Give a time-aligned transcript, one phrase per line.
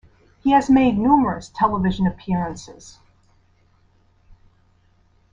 [0.39, 2.97] He has made numerous television appearances.